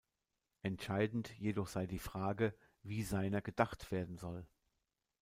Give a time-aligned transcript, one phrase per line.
[0.63, 4.47] Entscheidend jedoch sei die Frage, wie seiner gedacht werden soll.